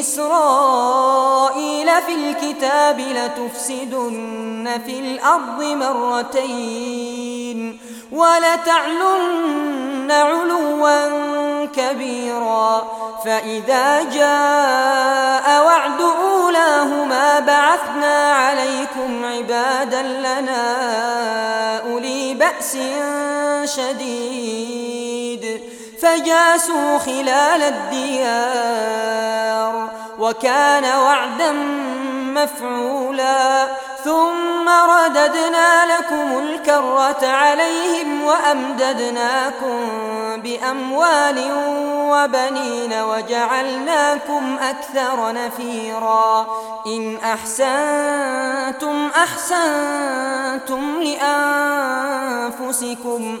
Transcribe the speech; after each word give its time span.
إسرائيل 0.00 1.86
في 2.02 2.14
الكتاب 2.14 3.00
لتفسدن 3.00 4.80
في 4.86 4.98
الأرض 5.00 5.62
مرتين 5.62 7.18
ولتعلن 8.12 10.10
علوا 10.10 11.64
كبيرا 11.64 12.82
فإذا 13.24 14.02
جاء 14.02 15.64
وعد 15.66 16.00
أولاهما 16.00 17.40
بعثنا 17.40 18.32
عليكم 18.32 19.24
عبادا 19.24 20.02
لنا 20.02 20.78
أولي 21.78 22.34
بأس 22.34 22.78
شديد 23.64 24.87
فجاسوا 26.02 26.98
خلال 26.98 27.62
الديار 27.62 29.08
وكان 30.18 30.84
وعدا 30.84 31.52
مفعولا. 32.34 33.68
ثم 34.04 34.68
رددنا 34.68 35.86
لكم 35.96 36.38
الكرة 36.38 37.26
عليهم 37.26 38.24
وأمددناكم 38.24 39.80
بأموال 40.36 41.50
وبنين 42.10 42.92
وجعلناكم 43.02 44.58
أكثر 44.58 45.32
نفيرا. 45.32 46.46
إن 46.86 47.16
أحسنتم 47.16 49.10
أحسنتم 49.16 51.02
لأنفسكم. 52.62 53.40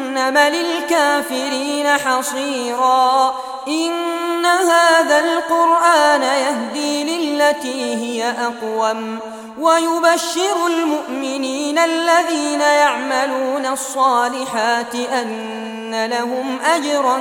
للكافرين 0.17 1.87
حصيرا. 1.87 3.35
إن 3.67 4.45
هذا 4.45 5.19
القرآن 5.19 6.21
يهدي 6.21 7.03
للتي 7.03 7.95
هي 7.95 8.31
أقوم 8.31 9.19
ويبشر 9.59 10.67
المؤمنين 10.67 11.79
الذين 11.79 12.61
يعملون 12.61 13.65
الصالحات 13.65 14.95
أن 14.95 16.05
لهم 16.05 16.59
أجرا 16.75 17.19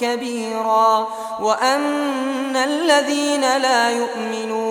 كبيرا 0.00 1.08
وأن 1.40 2.56
الذين 2.56 3.40
لا 3.40 3.90
يؤمنون 3.90 4.65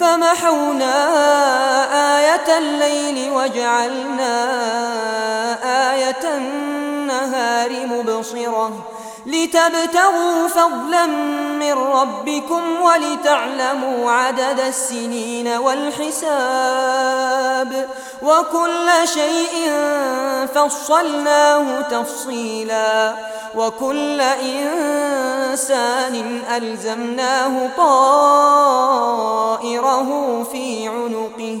فمحونا 0.00 0.94
آية 2.18 2.58
الليل 2.58 3.30
وجعلنا 3.32 4.34
آية 5.92 6.36
النهار 6.36 7.86
مبصرة. 7.86 8.99
لتبتغوا 9.30 10.48
فضلا 10.48 11.06
من 11.56 11.72
ربكم 11.72 12.62
ولتعلموا 12.82 14.10
عدد 14.10 14.60
السنين 14.60 15.48
والحساب 15.48 17.10
وكل 18.22 18.88
شيء 19.04 19.72
فصلناه 20.54 21.80
تفصيلا 21.80 23.14
وكل 23.54 24.20
إنسان 24.20 26.14
ألزمناه 26.56 27.70
طائره 27.76 29.22
في 30.52 30.88
عنقه 30.88 31.60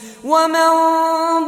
ومن 0.25 0.69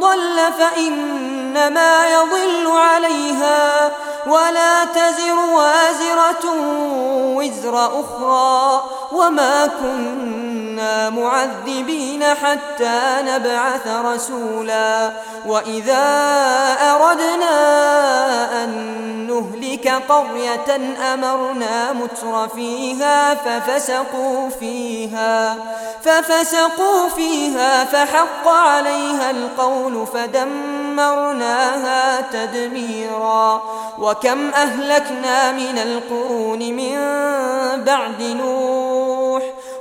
ضل 0.00 0.52
فإنما 0.58 2.08
يضل 2.08 2.70
عليها 2.70 3.90
ولا 4.26 4.84
تزر 4.84 5.38
وازرة 5.54 6.44
وزر 7.36 7.86
أخرى 7.86 8.82
وما 9.12 9.66
كنا 9.66 11.10
معذبين 11.10 12.24
حتى 12.24 13.00
نبعث 13.20 13.86
رسولا 13.86 15.12
وإذا 15.46 16.04
أردنا 16.80 17.54
أن 18.64 18.83
قرية 19.98 20.96
أمرنا 21.14 21.92
متر 21.92 22.48
فيها 22.48 23.34
ففسقوا 23.34 24.48
فيها 24.48 25.56
ففسقوا 26.04 27.08
فيها 27.16 27.84
فحق 27.84 28.48
عليها 28.48 29.30
القول 29.30 30.06
فدمرناها 30.06 31.60
تدميرا. 32.20 33.62
وكم 33.98 34.50
أهلكنا 34.50 35.52
من 35.52 35.78
القرون 35.78 36.58
من 36.58 36.96
بعد 37.84 38.22
نوح 38.22 38.93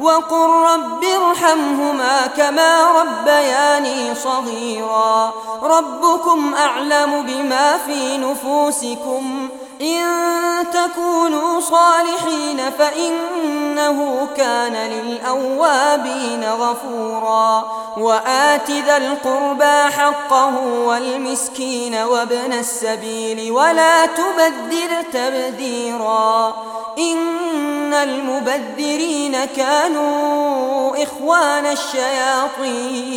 وقل 0.00 0.48
رب 0.74 1.04
ارحمهما 1.04 2.26
كما 2.36 3.02
ربياني 3.02 4.14
صغيرا. 4.14 5.32
ربكم 5.62 6.54
أعلم 6.54 7.22
بما 7.22 7.78
في 7.86 8.18
نفوسكم. 8.18 9.48
إن 9.80 10.06
تكونوا 10.72 11.60
صالحين 11.60 12.60
فإنه 12.78 14.28
كان 14.36 14.72
للأوابين 14.72 16.44
غفورا. 16.44 17.64
وآت 17.96 18.70
ذا 18.70 18.96
القربى 18.96 19.92
حقه 19.96 20.54
والمسكين 20.86 21.94
وابن 21.94 22.52
السبيل 22.52 23.52
ولا 23.52 24.06
تبذر 24.06 25.02
تبذيرا 25.12 26.54
إن 26.98 27.16
المبذرين 27.94 29.44
كانوا 29.44 31.02
إخوان 31.02 31.66
الشياطين 31.66 33.10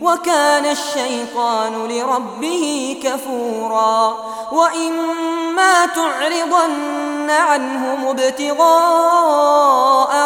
وكان 0.00 0.66
الشيطان 0.66 1.88
لربه 1.88 2.96
كفورا 3.02 4.16
وإما 4.52 5.86
تعرضن 5.86 7.30
عنهم 7.30 8.08
ابتغاء 8.08 8.66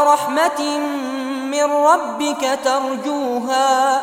رحمة 0.06 0.78
من 1.50 1.62
ربك 1.62 2.58
ترجوها 2.64 4.02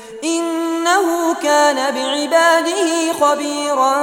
إنه 0.23 1.33
كان 1.33 1.95
بعباده 1.95 3.13
خبيرا 3.21 3.95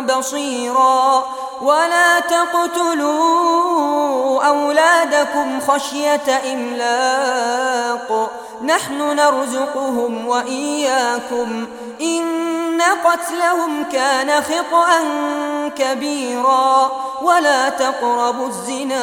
بصيرا. 0.00 1.26
ولا 1.62 2.20
تقتلوا 2.20 3.56
أولادكم 4.44 5.60
خشية 5.60 6.40
إملاق. 6.52 8.30
نحن 8.64 9.16
نرزقهم 9.16 10.26
وإياكم. 10.26 11.66
إن 12.00 12.82
قتلهم 13.04 13.84
كان 13.92 14.42
خطأ 14.42 14.88
كبيرا. 15.78 16.90
ولا 17.22 17.68
تقربوا 17.68 18.48
الزنا 18.48 19.02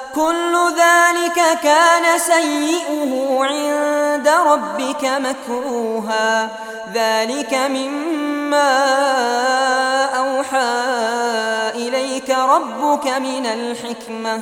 كل 0.15 0.73
ذلك 0.77 1.59
كان 1.63 2.19
سيئه 2.19 3.39
عند 3.41 4.27
ربك 4.27 5.03
مكروها. 5.03 6.49
ذلك 6.93 7.53
مما 7.53 8.73
أوحى 10.05 10.73
إليك 11.75 12.29
ربك 12.29 13.07
من 13.07 13.45
الحكمة. 13.45 14.41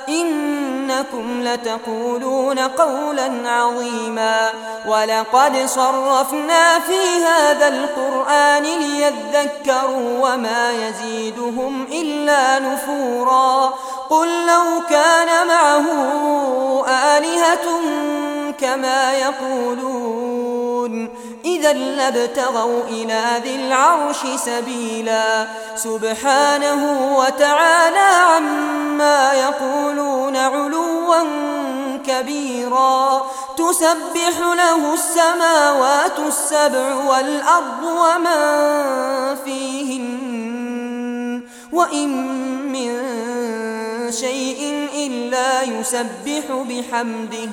إنكم 0.11 1.43
لتقولون 1.43 2.59
قولا 2.59 3.31
عظيما 3.49 4.49
ولقد 4.87 5.65
صرفنا 5.65 6.79
في 6.79 7.23
هذا 7.25 7.67
القرآن 7.67 8.63
ليذكروا 8.63 10.33
وما 10.33 10.71
يزيدهم 10.71 11.87
إلا 11.91 12.59
نفورا 12.59 13.73
قل 14.09 14.27
لو 14.27 14.81
كان 14.89 15.47
معه 15.47 15.85
آلهة 16.87 17.81
كما 18.59 19.13
يقولون 19.13 20.51
إذا 21.45 21.73
لابتغوا 21.73 22.83
إلى 22.87 23.23
ذي 23.43 23.55
العرش 23.55 24.17
سبيلا. 24.45 25.47
سبحانه 25.75 27.15
وتعالى 27.17 27.99
عما 27.99 29.33
يقولون 29.33 30.35
علوا 30.35 31.23
كبيرا. 32.07 33.25
تسبح 33.57 34.39
له 34.39 34.93
السماوات 34.93 36.19
السبع 36.27 36.95
والأرض 36.95 37.83
ومن 37.83 38.37
فيهن. 39.45 40.21
وإن 41.71 42.09
من 42.71 42.91
شيء 44.11 44.89
إلا 44.93 45.61
يسبح 45.61 46.43
بحمده. 46.49 47.49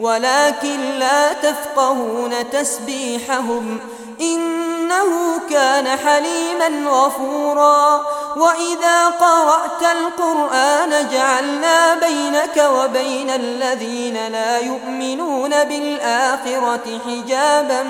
ولكن 0.00 0.80
لا 0.98 1.32
تفقهون 1.32 2.50
تسبيحهم 2.50 3.78
إنه 4.20 5.40
كان 5.50 5.86
حليما 5.86 6.90
غفورا. 6.90 8.02
وإذا 8.36 9.06
قرأت 9.06 9.82
القرآن 9.96 11.08
جعلنا 11.12 11.94
بينك 11.94 12.64
وبين 12.74 13.30
الذين 13.30 14.14
لا 14.32 14.58
يؤمنون 14.58 15.64
بالآخرة 15.64 17.00
حجابا 17.06 17.82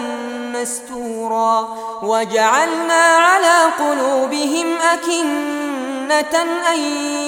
مستورا. 0.54 1.68
وجعلنا 2.02 3.04
على 3.16 3.58
قلوبهم 3.78 4.66
أكنة 4.92 6.42
أن 6.74 6.80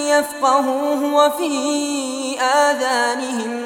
يفقهوه 0.07 1.15
وفي 1.15 2.41
آذانهم 2.41 3.52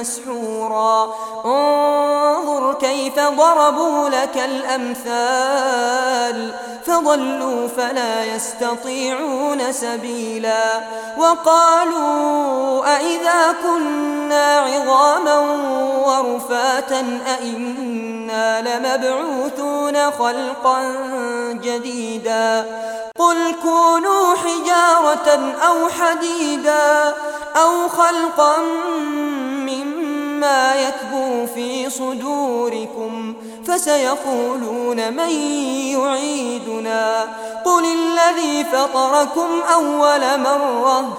مسحورا. 0.00 1.14
انظر 1.44 2.74
كيف 2.74 3.14
ضربوا 3.14 4.08
لك 4.08 4.42
الأمثال. 4.44 6.54
فضلوا 6.86 7.68
فلا 7.68 8.24
يستطيعون 8.24 9.72
سبيلا. 9.72 10.80
وقالوا 11.18 12.96
أئذا 12.96 13.54
كنا 13.62 14.60
عظاما 14.60 15.38
ورفاتا 16.06 17.20
أئنا 17.38 18.60
لمبعوثون 18.60 20.10
خلقا 20.10 20.82
جديدا. 21.52 22.66
قل 23.18 23.54
كونوا 23.62 24.34
حجارة 24.34 25.54
أو 25.68 25.88
حديدا 25.88 27.14
أو 27.56 27.88
خلقا 27.88 28.56
مما 30.36 30.74
يكبر 30.74 31.46
في 31.54 31.90
صدوركم 31.90 33.34
فسيقولون 33.66 35.12
من 35.12 35.30
يعيدنا. 35.96 37.28
قل 37.64 37.84
الذي 37.84 38.64
فطركم 38.64 39.62
أول 39.74 40.40
مرة 40.40 41.18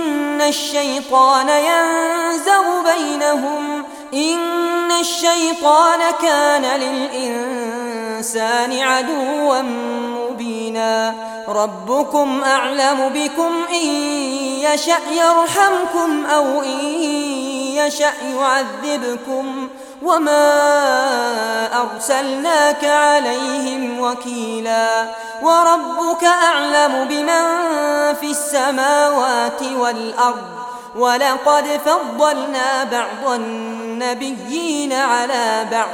الشيطان 0.41 1.49
ينزغ 1.49 2.93
بينهم 2.95 3.83
إن 4.13 4.91
الشيطان 4.91 5.99
كان 6.21 6.79
للإنسان 6.79 8.79
عدوا 8.79 9.61
مبينا 9.61 11.15
ربكم 11.47 12.43
أعلم 12.43 13.09
بكم 13.09 13.51
إن 13.83 13.87
يشأ 14.73 14.99
يرحمكم 15.11 16.25
أو 16.25 16.61
إن 16.61 16.79
يشأ 17.75 18.13
يعذبكم 18.35 19.60
وما 20.01 20.49
أرسلناك 21.81 22.85
عليهم 22.85 23.99
وكيلا 23.99 25.05
وربك 25.41 26.23
أعلم 26.23 27.07
بمن 27.09 27.43
في 28.13 28.31
السماوات 28.31 29.63
والأرض 29.63 30.61
ولقد 30.95 31.79
فضلنا 31.85 32.83
بعض 32.83 33.33
النبيين 33.33 34.93
على 34.93 35.67
بعض 35.71 35.89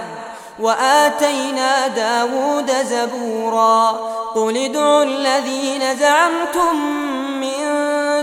وآتينا 0.60 1.88
داود 1.88 2.72
زبورا 2.72 3.92
قل 4.36 4.58
ادعوا 4.58 5.04
الذين 5.04 5.98
زعمتم 5.98 6.76
من 7.40 7.58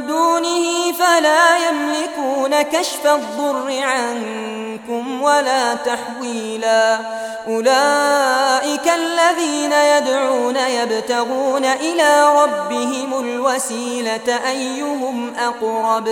دونه 0.07 0.93
فلا 0.99 1.69
يملكون 1.69 2.34
كشف 2.53 3.07
الضر 3.07 3.83
عنكم 3.83 5.23
ولا 5.23 5.75
تحويلا. 5.75 6.99
أولئك 7.47 8.89
الذين 8.95 9.73
يدعون 9.73 10.57
يبتغون 10.57 11.65
إلى 11.65 12.43
ربهم 12.43 13.21
الوسيلة 13.21 14.41
أيهم 14.49 15.35
أقرب 15.39 16.09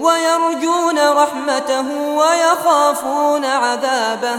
ويرجون 0.00 0.98
رحمته 1.08 1.90
ويخافون 2.16 3.44
عذابه. 3.44 4.38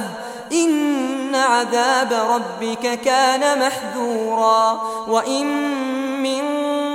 إن 0.53 1.35
عذاب 1.35 2.13
ربك 2.29 2.99
كان 2.99 3.59
محذورا. 3.59 4.81
وإن 5.07 5.45
من 6.23 6.62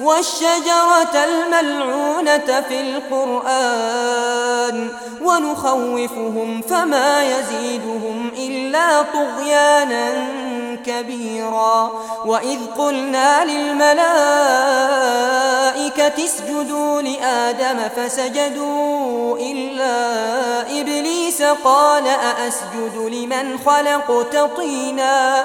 والشجرة 0.00 1.24
الملعونة 1.24 2.64
في 2.68 2.80
القرآن 2.80 4.22
ونخوفهم 5.22 6.62
فما 6.62 7.22
يزيدهم 7.22 8.30
إلا 8.38 9.02
طغيانا 9.02 10.26
كبيرا 10.86 11.92
وإذ 12.24 12.58
قلنا 12.78 13.44
للملائكة 13.44 14.02
اسجدوا 16.24 17.02
لآدم 17.02 17.88
فسجدوا 17.96 19.38
إلا 19.38 20.00
إبليس 20.80 21.42
قال 21.42 22.06
أأسجد 22.06 22.96
لمن 22.96 23.58
خلقت 23.66 24.36
طيناً 24.56 25.44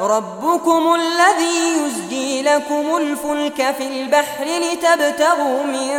ربكم 0.00 0.94
الذي 0.94 1.76
يزجي 1.78 2.42
لكم 2.42 2.96
الفلك 2.96 3.74
في 3.78 3.86
البحر 3.86 4.44
لتبتغوا 4.44 5.62
من 5.62 5.92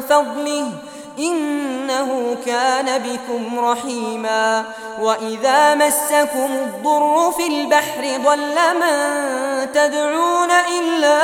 فضله 0.00 0.70
إنه 1.18 2.36
كان 2.46 2.98
بكم 2.98 3.58
رحيما 3.58 4.64
وإذا 5.00 5.74
مسكم 5.74 6.52
الضر 6.52 7.32
في 7.36 7.46
البحر 7.46 8.20
ضل 8.24 8.56
من 8.80 9.72
تدعون 9.72 10.50
إلا 10.50 11.20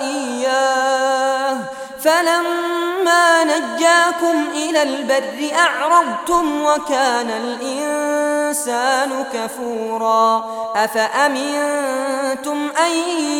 إياه 0.00 1.56
فلما 2.00 2.79
نجاكم 3.44 4.44
إلى 4.54 4.82
البر 4.82 5.56
أعرضتم 5.58 6.64
وكان 6.64 7.30
الإنسان 7.30 9.24
كفورا. 9.32 10.44
أفأمنتم 10.76 12.68
أن 12.86 12.90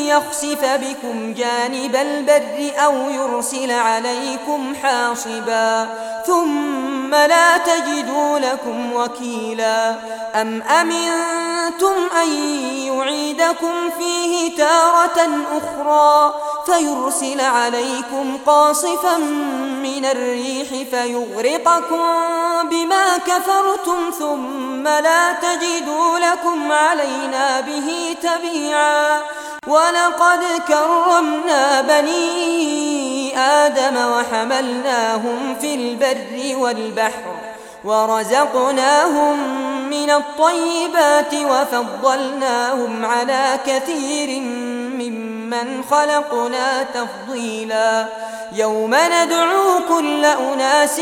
يخسف 0.07 0.65
بكم 0.65 1.35
جانب 1.35 1.97
البر 1.97 2.73
أو 2.85 2.95
يرسل 3.11 3.71
عليكم 3.71 4.75
حاصبا؟ 4.83 5.89
ثم 6.27 7.15
لا 7.15 7.59
تجدوا 7.59 8.39
لكم 8.39 8.93
وكيلا. 8.93 9.95
أم 10.35 10.63
أمنتم 10.63 11.95
أن 12.23 12.29
يعيدكم 12.87 13.75
فيه 13.99 14.57
تارة 14.57 15.29
أخرى؟ 15.53 16.35
فيرسل 16.67 17.41
عليكم 17.41 18.39
قاصفا 18.47 19.17
من 19.83 20.05
الريح 20.05 20.69
فيغرقكم 20.91 22.03
بما 22.71 23.17
كفرتم 23.17 24.11
ثم 24.19 24.85
لا 24.89 25.33
تجدوا 25.33 26.19
لكم 26.19 26.73
علينا 26.73 27.61
به 27.61 28.17
تبيعا. 28.23 29.21
ولقد 29.67 30.41
كرمنا 30.69 31.81
بني 31.81 33.39
آدم 33.39 33.97
وحملناهم 33.97 35.57
في 35.61 35.75
البر 35.75 36.59
والبحر 36.59 37.37
ورزقناهم 37.85 39.39
من 39.91 40.11
الطيبات 40.11 41.35
وفضلناهم 41.35 43.05
على 43.07 43.59
كثير 43.67 44.43
ممن 45.51 45.83
خلقنا 45.91 46.83
تفضيلا 46.83 48.07
يوم 48.53 48.95
ندعو 48.95 49.81
كل 49.89 50.25
أناس 50.25 51.01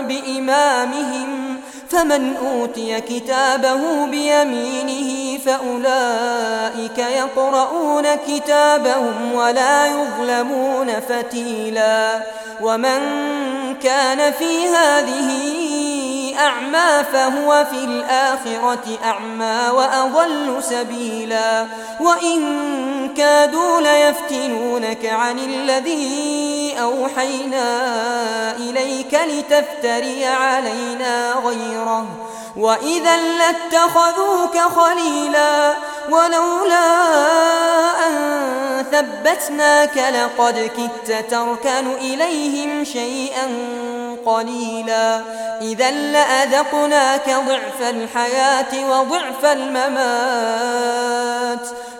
بإمامهم 0.00 1.60
فمن 1.90 2.36
أوتي 2.36 3.00
كتابه 3.00 4.06
بيمينه 4.06 5.38
فأولئك 5.38 6.98
يقرؤون 6.98 8.14
كتابهم 8.28 9.34
ولا 9.34 9.86
يظلمون 9.86 11.00
فتيلا 11.08 12.20
ومن 12.60 13.00
كان 13.82 14.32
في 14.32 14.66
هذه 14.66 15.30
أعمى 16.40 17.04
فهو 17.12 17.66
في 17.70 17.84
الآخرة 17.84 18.98
أعمى 19.04 19.58
وأضل 19.72 20.62
سبيلا. 20.62 21.66
وإن 22.00 22.40
كادوا 23.16 23.80
ليفتنونك 23.80 25.06
عن 25.06 25.38
الذي 25.38 26.76
أوحينا 26.80 27.66
إليك 28.56 29.20
لتفتري 29.28 30.26
علينا 30.26 31.34
غيره. 31.44 32.06
وإذا 32.56 33.16
لاتخذوك 33.16 34.58
خليلا 34.58 35.74
ولولا 36.10 36.86
أن 38.06 38.69
ثبتناك 38.82 39.96
لقد 39.96 40.70
كدت 40.76 41.30
تركن 41.30 41.86
إليهم 42.00 42.84
شيئا 42.84 43.46
قليلا. 44.26 45.20
إذا 45.60 45.90
لأذقناك 45.90 47.30
ضعف 47.30 47.82
الحياة 47.90 48.90
وضعف 48.90 49.44
الممات. 49.44 50.80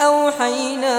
أوحينا 0.00 0.98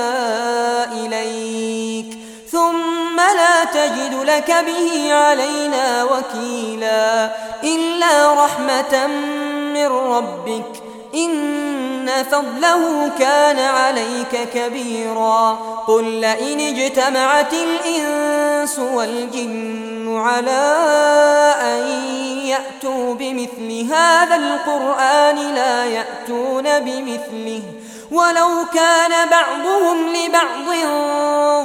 إليك. 0.93 2.17
ثم 2.51 3.17
لا 3.17 3.63
تجد 3.73 4.13
لك 4.25 4.55
به 4.67 5.13
علينا 5.13 6.03
وكيلا 6.03 7.31
إلا 7.63 8.33
رحمة 8.45 9.07
من 9.73 9.85
ربك. 9.85 10.83
إن 11.15 12.09
فضله 12.31 13.11
كان 13.19 13.59
عليك 13.59 14.49
كبيرا. 14.53 15.59
قل 15.87 16.03
لئن 16.03 16.59
اجتمعت 16.59 17.53
الإنس 17.53 18.79
والجن 18.79 20.17
على 20.17 20.75
أن 21.61 21.87
يأتوا 22.45 23.13
بمثل 23.13 23.93
هذا 23.93 24.35
القرآن 24.35 25.55
لا 25.55 25.85
يأتون 25.85 26.79
بمثله. 26.79 27.61
ولو 28.11 28.49
كان 28.73 29.29
بعضهم 29.29 29.97
لبعض 30.09 30.77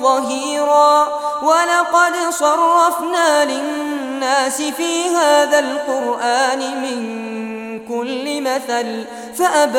ظهيرا 0.03 1.09
ولقد 1.43 2.31
صرفنا 2.31 3.45
للناس 3.45 4.63
في 4.63 5.09
هذا 5.09 5.59
القرآن 5.59 6.59
من 6.59 7.23
كل 7.89 8.41
مثل 8.41 9.05
فأبى 9.39 9.79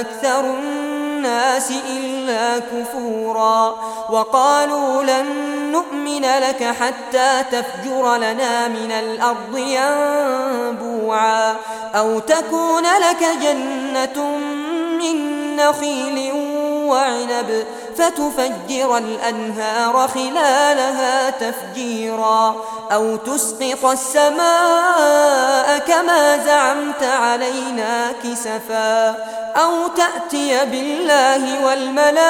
أكثر 0.00 0.40
الناس 0.40 1.70
إلا 1.70 2.58
كفورا 2.58 3.76
وقالوا 4.10 5.02
لن 5.02 5.26
نؤمن 5.72 6.22
لك 6.22 6.64
حتى 6.80 7.44
تفجر 7.52 8.16
لنا 8.16 8.68
من 8.68 8.92
الأرض 8.92 9.56
ينبوعا 9.58 11.56
أو 11.94 12.18
تكون 12.18 12.82
لك 12.82 13.26
جنة 13.42 14.38
من 15.04 15.56
نخيل 15.56 16.32
وعنب 16.88 17.64
فتفجر 17.96 18.98
الأنهار 18.98 20.08
خلالها 20.08 21.30
تفجيرا 21.30 22.56
أو 22.92 23.16
تسقط 23.16 23.84
السماء 23.84 25.78
كما 25.78 26.38
زعمت 26.38 27.02
علينا 27.02 28.12
كسفا 28.24 29.08
أو 29.56 29.88
تأتي 29.96 30.64
بالله 30.64 31.64
والملائكة 31.66 32.24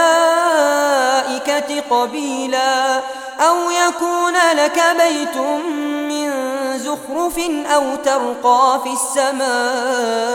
قبيلا 1.91 3.01
أو 3.41 3.71
يكون 3.71 4.35
لك 4.55 4.83
بيت 4.97 5.37
من 6.09 6.31
زخرف 6.79 7.39
أو 7.75 7.95
ترقى 8.05 8.81
في 8.85 8.93
السماء 8.93 10.35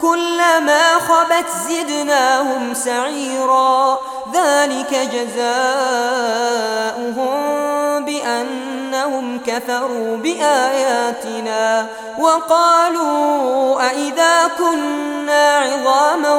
كلما 0.00 0.94
خبت 1.08 1.46
زدناهم 1.68 2.74
سعيرا 2.74 3.98
ذلك 4.34 4.94
جزاؤهم 5.12 6.16
بأنهم 8.04 9.40
كفروا 9.46 10.16
بآياتنا 10.16 11.86
وقالوا 12.18 13.80
أئذا 13.90 14.50
كنا 14.58 15.58
عظاما 15.58 16.34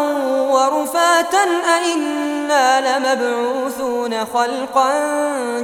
ورفاتا 0.52 1.44
أئنا 1.78 2.98
لمبعوثون 2.98 4.26
خلقا 4.34 4.92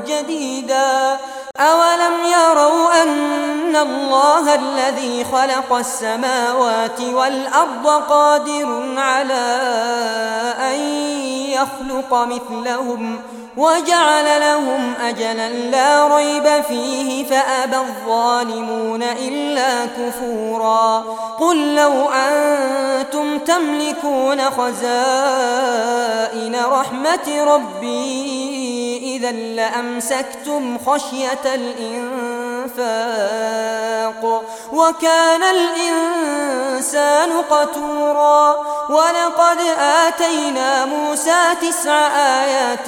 جديدا 0.07 1.17
أولم 1.63 2.13
يروا 2.25 3.03
أن 3.03 3.75
الله 3.75 4.55
الذي 4.55 5.25
خلق 5.25 5.73
السماوات 5.73 7.01
والأرض 7.01 7.87
قادر 7.87 8.93
على 8.97 9.45
أن 10.59 10.79
يخلق 11.49 12.13
مثلهم 12.13 13.21
وجعل 13.57 14.41
لهم 14.41 14.93
أجلا 15.01 15.49
لا 15.49 16.07
ريب 16.15 16.63
فيه 16.67 17.25
فأبى 17.25 17.77
الظالمون 17.77 19.03
إلا 19.03 19.85
كفورا. 19.85 21.03
قل 21.39 21.75
لو 21.75 22.09
أنتم 22.09 23.39
تملكون 23.39 24.41
خزائن 24.49 25.75
رحمة 26.65 27.43
ربي 27.43 29.15
إذا 29.15 29.31
لأمسكتم 29.31 30.77
خشية 30.85 31.55
الإنفاق 31.55 32.83
وكان 34.73 35.43
الإنسان 35.43 37.31
قتورا. 37.49 38.55
ولقد 38.89 39.59
آتينا 39.79 40.85
موسى 40.85 41.55
تسع 41.61 42.07
آيات 42.43 42.87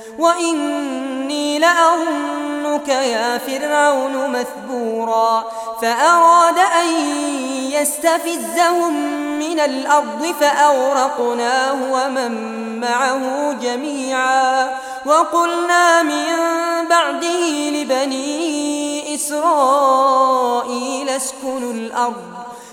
وإني 0.21 1.59
لأظنك 1.59 2.87
يا 2.87 3.37
فرعون 3.37 4.29
مثبورا. 4.29 5.43
فأراد 5.81 6.57
أن 6.57 6.87
يستفزهم 7.71 8.93
من 9.39 9.59
الأرض 9.59 10.35
فأورقناه 10.39 11.77
ومن 11.91 12.31
معه 12.79 13.53
جميعا. 13.61 14.69
وقلنا 15.05 16.03
من 16.03 16.35
بعده 16.89 17.69
لبني 17.69 19.15
إسرائيل 19.15 21.09
اسكنوا 21.09 21.73
الأرض. 21.73 22.50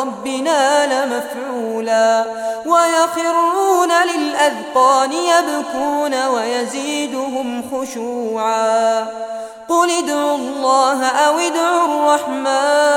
ربنا 0.00 0.86
لمفعولا 0.86 2.24
ويخرون 2.66 3.90
للأذقان 4.14 5.12
يبكون 5.12 6.26
ويزيدهم 6.26 7.64
خشوعا 7.72 9.06
قل 9.68 9.90
ادعوا 9.90 10.36
الله 10.36 11.06
أو 11.06 11.38
ادعوا 11.38 11.84
الرحمن 12.14 12.96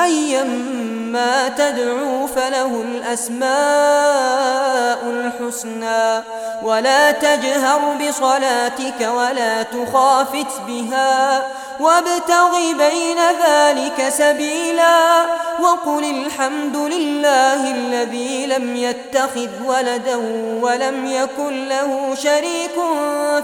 أيما 0.00 0.93
تدعوا 1.48 2.26
فله 2.26 2.82
الأسماء 2.82 3.54
الحسنى 5.04 6.22
ولا 6.62 7.10
تجهر 7.12 7.80
بصلاتك 8.00 9.00
ولا 9.00 9.62
تخافت 9.62 10.60
بها 10.68 11.46
وابتغ 11.80 12.72
بين 12.72 13.18
ذلك 13.46 14.08
سبيلا 14.08 15.24
وقل 15.60 16.04
الحمد 16.04 16.76
لله 16.76 17.70
الذي 17.74 18.46
لم 18.46 18.76
يتخذ 18.76 19.48
ولدا 19.66 20.16
ولم 20.62 21.06
يكن 21.06 21.68
له 21.68 22.14
شريك 22.14 22.74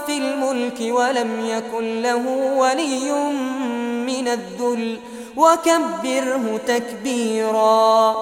في 0.05 0.17
الملك 0.17 0.79
ولم 0.81 1.45
يكن 1.45 2.01
له 2.01 2.53
ولي 2.57 3.11
من 4.05 4.27
الذل 4.27 4.99
وكبره 5.37 6.59
تكبيرا. 6.67 8.15